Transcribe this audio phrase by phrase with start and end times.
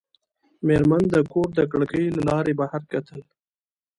[0.67, 3.19] مېرمن د کور د کړکۍ له لارې بهر کتل.